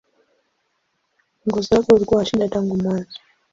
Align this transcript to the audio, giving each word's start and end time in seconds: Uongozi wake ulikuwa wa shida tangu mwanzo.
Uongozi 1.45 1.73
wake 1.75 1.93
ulikuwa 1.93 2.17
wa 2.19 2.25
shida 2.25 2.49
tangu 2.49 2.77
mwanzo. 2.77 3.19